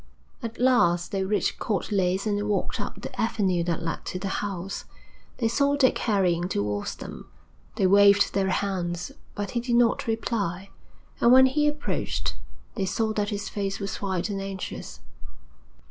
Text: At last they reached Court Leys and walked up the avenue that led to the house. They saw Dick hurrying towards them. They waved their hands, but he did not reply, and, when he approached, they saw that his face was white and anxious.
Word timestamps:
At 0.41 0.59
last 0.59 1.11
they 1.11 1.23
reached 1.23 1.59
Court 1.59 1.91
Leys 1.91 2.25
and 2.25 2.49
walked 2.49 2.81
up 2.81 2.99
the 3.03 3.21
avenue 3.21 3.63
that 3.65 3.83
led 3.83 4.03
to 4.05 4.17
the 4.17 4.29
house. 4.41 4.85
They 5.37 5.47
saw 5.47 5.75
Dick 5.75 5.99
hurrying 5.99 6.49
towards 6.49 6.95
them. 6.95 7.29
They 7.75 7.85
waved 7.85 8.33
their 8.33 8.49
hands, 8.49 9.11
but 9.35 9.51
he 9.51 9.59
did 9.59 9.75
not 9.75 10.07
reply, 10.07 10.71
and, 11.19 11.31
when 11.31 11.45
he 11.45 11.67
approached, 11.67 12.33
they 12.73 12.85
saw 12.87 13.13
that 13.13 13.29
his 13.29 13.47
face 13.47 13.79
was 13.79 13.97
white 13.97 14.27
and 14.31 14.41
anxious. 14.41 15.01